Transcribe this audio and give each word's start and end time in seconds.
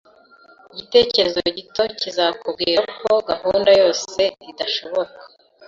Igitekerezo 0.71 1.39
gito 1.57 1.83
kizakubwira 1.99 2.81
ko 3.01 3.11
gahunda 3.29 3.69
yose 3.81 4.21
idashoboka 4.51 5.19